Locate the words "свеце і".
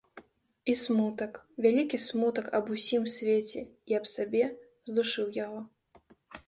3.17-4.01